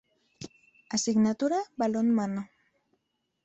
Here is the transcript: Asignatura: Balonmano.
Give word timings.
Asignatura: 0.97 1.59
Balonmano. 1.77 2.49